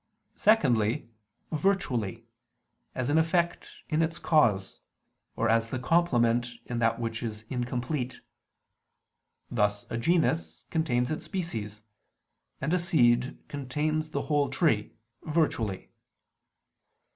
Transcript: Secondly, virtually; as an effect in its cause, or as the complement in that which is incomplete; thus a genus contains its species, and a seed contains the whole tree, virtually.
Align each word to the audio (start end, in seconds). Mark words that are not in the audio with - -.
Secondly, 0.35 1.11
virtually; 1.51 2.25
as 2.95 3.11
an 3.11 3.19
effect 3.19 3.71
in 3.87 4.01
its 4.01 4.17
cause, 4.17 4.79
or 5.35 5.47
as 5.47 5.69
the 5.69 5.77
complement 5.77 6.53
in 6.65 6.79
that 6.79 6.99
which 6.99 7.21
is 7.21 7.45
incomplete; 7.51 8.19
thus 9.51 9.85
a 9.91 9.97
genus 9.99 10.63
contains 10.71 11.11
its 11.11 11.25
species, 11.25 11.83
and 12.59 12.73
a 12.73 12.79
seed 12.79 13.37
contains 13.47 14.09
the 14.09 14.23
whole 14.23 14.49
tree, 14.49 14.93
virtually. 15.21 15.91